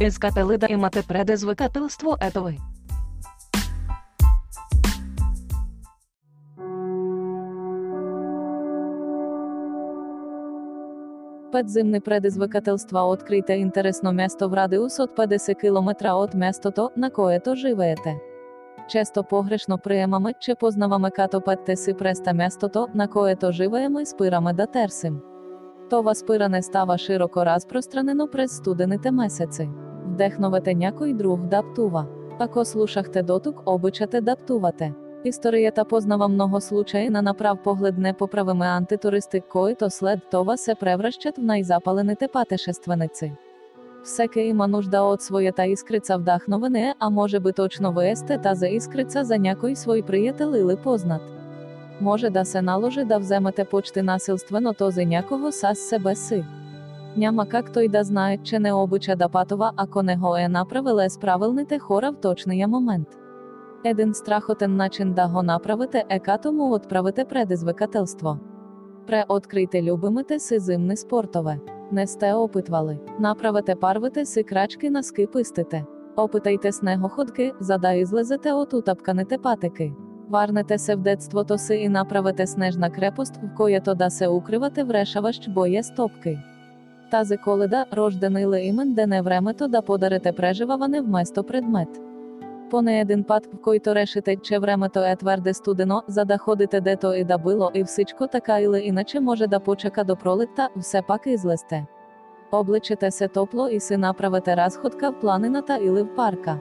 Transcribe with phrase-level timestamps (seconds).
[0.00, 2.58] Искателида имате предизвикателство ето ви.
[11.52, 17.54] Подземне предизвикательство открите інтересно місто в радіус от 50 кілометра от місто то, на което
[17.54, 18.16] живеете.
[18.88, 24.66] Често погрешно приємами чи познавами като петтеси преста місто то, на което живеємо спирами да
[24.66, 25.20] терсим.
[25.90, 29.68] Това спиране става широко розпространено през студените месеци.
[30.14, 32.06] Вдехновете някой друг даптува.
[32.38, 34.92] Ако слушахте дотук, обичате даптувате.
[35.24, 41.42] Історията познава много случаї на направ поглед непоправими антитуристи, които след това се превръщат в
[41.42, 43.32] най-запалените пътешественици.
[44.04, 49.24] Всеки има нужда от своята іскрица вдахновене, а може би точно ви сте тази іскрица
[49.24, 51.22] за някой свой приятел или познат.
[52.00, 56.44] Може да се наложи да вземете почти насилствено този някого с себе си
[57.17, 61.09] Няма как той да знае, че не обича да пътува, ако не го е направил
[61.09, 63.07] с правилните хора в точния момент.
[63.83, 68.37] Един страхотен начин да го направите е като му отправите предизвикателство.
[69.07, 71.59] Преоткрийте любимите си зимни спортове.
[71.91, 72.99] Не сте опитвали.
[73.19, 75.85] Направете първите си крачки на скипистите.
[76.17, 79.93] Опитайте снегоходки, за да излезете от утъпканите патеки.
[80.29, 84.89] Варнете се в детството си и направете снежна крепост, в която да се укривате в
[84.89, 86.37] решаващ боє стопки.
[87.14, 91.88] Тази коледа, рожден імен дене ден времето да подарите преживаване вместо предмет.
[92.70, 97.12] Поне един пат, в който решите, че времето е твърде студено, за да ходите дето
[97.12, 101.26] и да било и всичко така или іначе може да почека до пролетта, все пак
[101.26, 101.86] излезте.
[102.52, 106.58] Обличете се топло і си направите разходка в планината или в парка.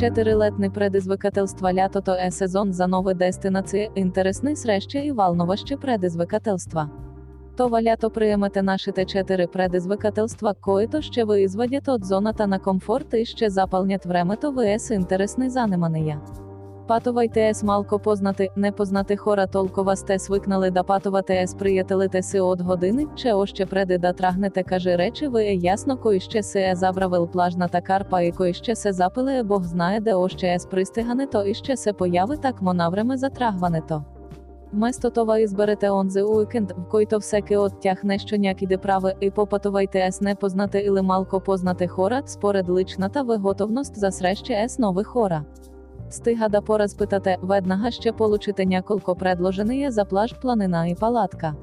[0.00, 6.90] Чотирилетне предизвикательства лятото е сезон за нове дестинації, інтересний срещі і волноващі предизвикательства.
[7.56, 13.24] Това лято приємете нашите чотири предизвикательства, които ще ви извадять от зоната на комфорт і
[13.24, 15.50] ще запалнять времето ес інтересні
[16.90, 17.00] занимания.
[17.00, 22.40] Патувайте ес малко познати, не познати хора толкова сте свикнали да патувати ес приятелите си
[22.40, 26.70] от години, че още преди да трагнете каже речі ви е ясно кой ще се
[26.70, 31.44] е забравил плажната карпа і кой ще се запиле бог знає де още ес пристигането
[31.46, 34.02] і ще се появи так монавреме за трагването.
[34.72, 40.06] Вместо това изберете онзи уикенд, в който всеки от тях нещо някъде прави и попътувайте
[40.06, 45.42] ес непознате или малко познате хора, според личната ви готовност за срещи ес нови хора.
[46.10, 51.54] Стига да поразпитате, веднага ще получите няколко предложения за плаж, планина і палатка.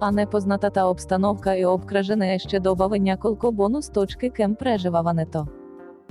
[0.00, 5.46] А непознатата обстановка і обкръжене ще добави няколко бонус точки кем преживаването.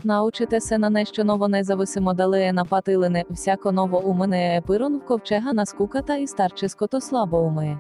[0.05, 5.05] Научите се на нещо ново независимо дали е напатилене, всяко ново умене е пирон в
[5.05, 7.77] ковчега на скуката і старческото слабоумие.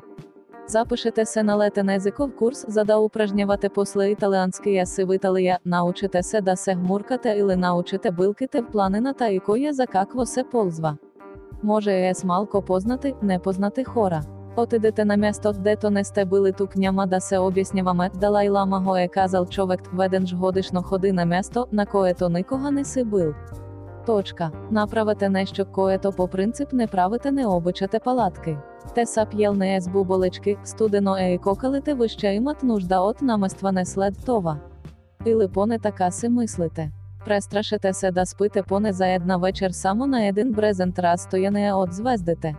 [0.67, 6.23] Запишете се на летен езиков курс, за да упражнявате после италиански яси в Италия, научите
[6.23, 10.97] се да се гмуркате или научите билките в планината і коя за какво се ползва.
[11.63, 14.21] Може ес малко познати, непознати хора.
[14.57, 18.97] Отидете на місто, дето не сте били тук няма да се об'ясняваме, Далай Лама го
[18.97, 23.33] е казал човек, веден ж годишно ходи на місто, на което никога не си бил.
[24.05, 24.51] Точка.
[24.71, 28.57] Направите нещо, което по принцип не правите не обичате палатки.
[28.95, 34.25] Те са п'єлне ес буболечки, студено е кокалите ви ще имат нужда от наместване след
[34.25, 34.57] това.
[35.25, 36.91] Или поне така си мислите.
[37.25, 41.93] Престрашите се да спите поне за една вечер само на един брезент раз стояне от
[41.93, 42.55] звездите.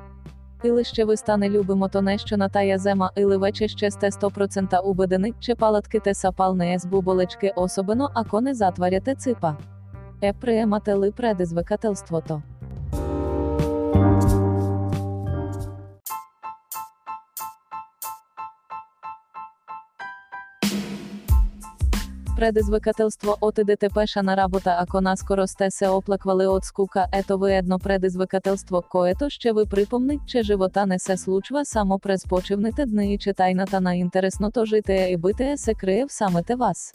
[0.65, 4.81] Или ще ви стане любимо то нещо на тая зема, или вече ще сте 100%
[4.84, 9.55] убедени, че палатките са палне ес буболечки, особено ако не затваряте ципа.
[10.22, 12.41] Е приемате ли предизвикателството?
[22.38, 27.79] Предизвикателство отидете пеша на работа, ако наскоро сте се оплаквали от скука, ето ви едно
[27.79, 33.19] предизвикателство, което ще ви припомнить, че живота не се случва само през почивните дни і
[33.19, 36.93] че тайната на інтересното житие і битие се криє в самите вас.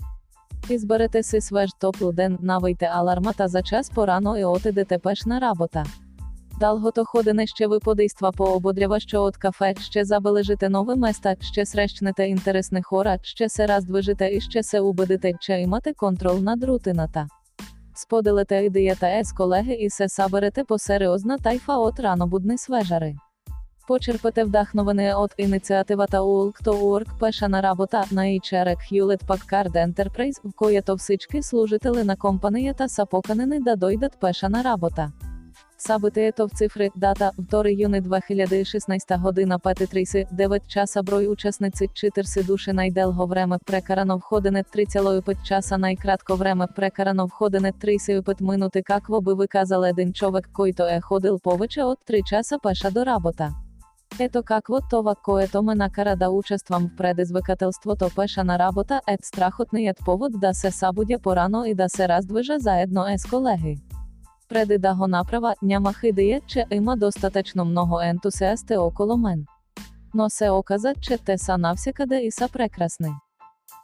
[0.69, 5.83] Ізберете си свеж топлий ден, навийте алармата за час порано і отидете пеш на работа.
[6.63, 12.23] Далгото ходине ще ви подейства поободрява, що от кафе, ще забележите нове места, ще срещнете
[12.23, 17.27] інтересне хора, ще се раздвижите і ще се убедите, че имате контрол над рутината.
[17.95, 23.15] Споделите ідеята ес колеги і се саберете посериозна тайфа от ранобудни свежари.
[23.87, 30.97] Почерпите вдахновене от ініціативата Улк.org пеша на работа на ічерек Hewlett Packard Enterprise, в което
[30.97, 35.11] всички служители на компанията са поканени да дойдат пеша на работа.
[35.87, 42.45] Сабити ето в цифри, дата, втори юни 2016 година 5.30, 9 часа брой учасниці, 4
[42.45, 49.31] душі найделго време прекарано входене 3,5 часа найкратко време прекарано входене 3,5 минути какво би
[49.39, 53.53] виказал един човек който е ходил повече от 3 часа пеша до работа.
[54.19, 60.31] Ето какво това, което ме накара да участвам в предизвикателството пешана работа, ет страхотният повод
[60.35, 63.77] да се събудя порано и да се раздвижа заедно е колеги.
[64.48, 69.44] Преди да го направя, нямах идея, че има достатъчно много ентусиасти около мен.
[70.14, 73.10] Но се оказа, че те са навсякъде и са прекрасни.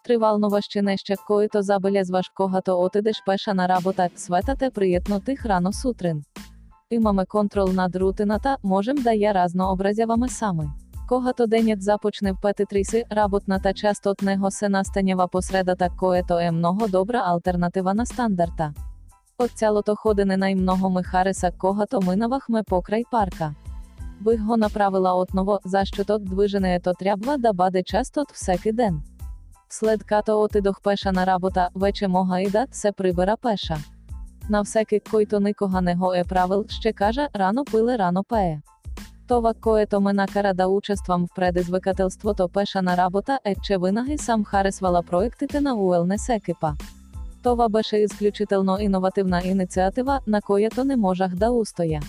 [0.05, 5.73] Три вълнуващи неща, които забелязваш, когато отидеш пеша на работа, светът е приятно тих рано
[5.73, 6.23] сутрин.
[6.91, 10.69] Имаме контрол над рутината, можем да я разнообразяваме сами.
[11.09, 16.51] Когато денят започне в 5.30, работната част от него се настанява по средата, което е
[16.51, 18.73] много добра альтернатива на стандарта.
[19.40, 23.54] От цялото ходене най-много ми хареса, когато минавахме покрай парка.
[24.22, 29.02] Бих го направила отново, защото движението трябва да бъде част от всеки ден.
[29.70, 33.76] След като отидох пеша на работа, вече мога и да се прибера пеша.
[34.50, 38.58] На всеки, който никога не го е правил, ще кажа, рано пиле, рано пее.
[39.28, 44.46] Това, което ме накара да участвам в предизвикателството пеша на работа е, че винаги съм
[44.46, 46.74] харесвала проектите на Уелнес екипа.
[47.44, 52.02] Това беше изключително иновативна ініціатива, на която не можах да устоя.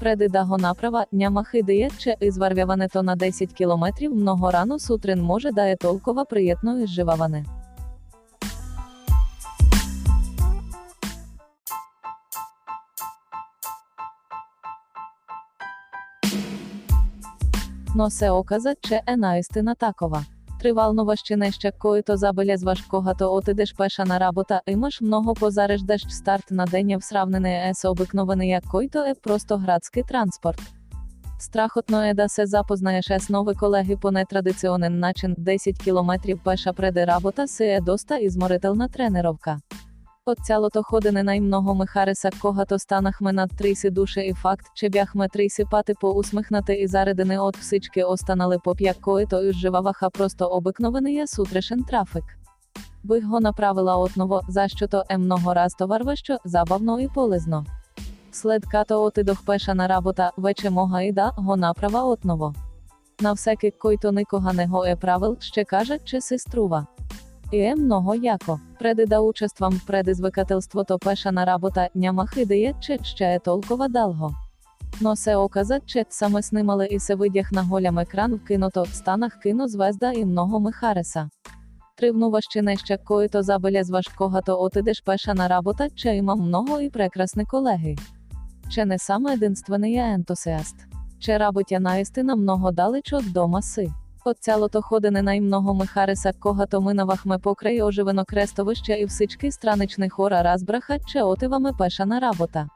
[0.00, 3.86] Преди да го направя, нямах ідея, че извървяването на 10 км
[4.52, 7.44] рано сутрин може да е толкова приємно изживаване.
[17.96, 20.24] Но се оказа, че е наистина такова.
[20.66, 22.16] Тривалноващі неща, които
[22.62, 27.90] важкого то отидеш пеша на работа, имаш много позареждащ старт на день в сравнение с
[27.90, 30.62] обикновения, който е просто градський транспорт.
[31.38, 37.06] Страхотно е да се запознаєш с нови колеги по нетрадиціонен начин 10 кілометрів пеша преди
[37.06, 39.58] работа се е доста ізморительна тренировка.
[40.28, 45.28] От цялото ходене най-много ми хареса, когато станахме над 30 душі і факт, че бяхме
[45.28, 51.84] 30 пати поусмихнати і заредени от всички останали по п'як, които изживаваха просто обикновения сутрешен
[51.84, 52.24] трафик.
[53.04, 57.64] Бих го направила отново, защо то е много раз товарващо, забавно і полезно.
[58.32, 62.52] След като отидох пеша на работа, вече мога і да го направа отново.
[63.22, 66.38] На всеки, който никога не го е правил, ще каже, че се
[67.46, 67.64] струва.
[67.64, 68.58] Е много яко.
[68.78, 69.86] Преди да участвам в
[70.98, 74.30] пешана работа, нямах ідея, че ще е толкова далго.
[75.00, 78.96] Но се оказа, че саме снимали і се видях на голям екран в киното, в
[78.96, 80.60] станах кинозвезда і много Михареса.
[80.60, 81.28] ми хареса.
[81.96, 87.96] Тривнуващі неща, които забелезваш, когато отидеш пеша на работа, че имам много і прекрасні колеги.
[88.70, 90.76] Че не сам единственний ентусіаст.
[91.18, 93.92] Че работя наістина много далеч от дома си.
[94.26, 100.44] От цялото ходене най-много ми хареса, когато минавахме покрай оживено крестовище і всички странични хора
[100.44, 102.68] разбраха, че отиваме пеша на работа.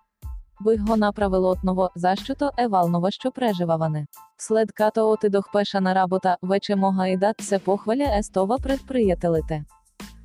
[0.64, 4.06] Бих го направил отново, защо то е валноващо преживаване.
[4.38, 9.64] След като отидох пеша на работа, вече мога і дат се похваля естова пред приятелите.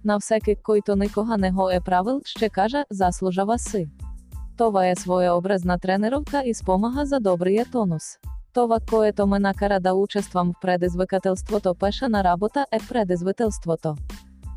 [0.03, 3.87] На всеки, който никога не го е правил, ще кажа, заслужава си.
[4.57, 8.03] Това е своеобразна тренировка і спомага за добрия тонус.
[8.55, 13.95] Това, което ме накара да участвам в предизвикателството пеша на работа е предизвикателството.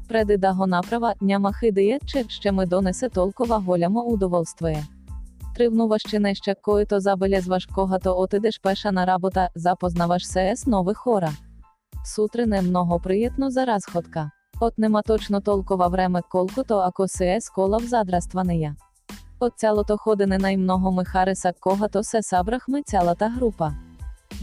[0.09, 4.85] Преди да го направя, нямах ідея, че ще ми донесе толкова голямо удоволствие.
[5.55, 11.31] Тривнуващі неща, които забелязваш, когато отидеш пеша на работа, запознаваш се с нови хора.
[12.15, 14.31] Сутрин е много приємно за разходка.
[14.61, 18.77] От нема точно толкова време, колкото ако се е скола в задраствания.
[19.41, 23.73] От цялото ходене най-много ми хареса, когато се събрахме цялата група.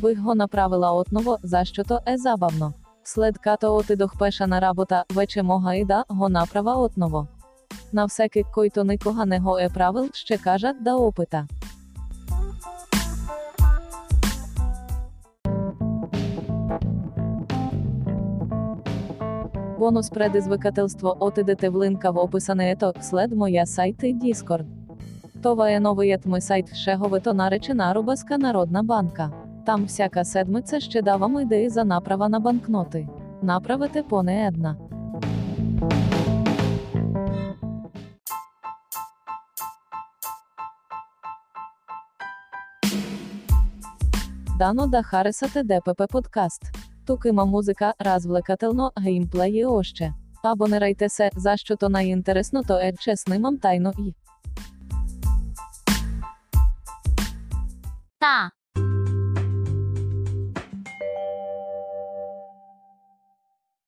[0.02, 2.74] Го направила отново, защо то е забавно.
[3.04, 7.28] След като отидох пеша на работа, вече мога і да го направа отново.
[7.94, 11.46] На всеки, който никога не го е правил, ще кажа да опита.
[19.80, 24.66] Бонус предизвикателство отидете в линка в описане ето, след моя сайт і Discord.
[25.44, 29.45] Това е новият мой сайт, шеговито наречена Рубаска Народна банка.
[29.66, 33.08] Там всяка седмиця ще давам ідеї за направа на банкноти.
[33.44, 34.76] Направите поне една.
[44.60, 46.62] Дано да харесате ДПП подкаст.
[47.06, 50.14] Тук има музика, развлекателно, геймплей і още.
[50.44, 54.14] Абонирайте се, защо то найінтересно то е, че снимам тайно і.
[58.24, 58.55] Са.